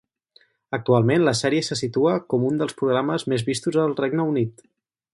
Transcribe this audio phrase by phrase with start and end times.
[0.77, 4.69] Actualment la sèrie se situa com un dels programes més vistos al Regne Unit.